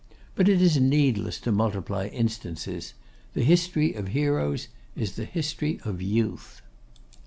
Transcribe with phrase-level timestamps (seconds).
[0.33, 2.95] But it is needless to multiply instances!
[3.33, 6.63] The history of Heroes is the history of Youth.